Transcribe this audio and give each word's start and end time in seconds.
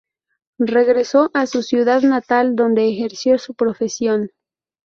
Regresó 0.57 1.29
a 1.35 1.45
su 1.45 1.61
ciudad 1.61 2.01
natal, 2.01 2.55
donde 2.55 2.89
ejerció 2.89 3.37
su 3.37 3.53
profesión. 3.53 4.31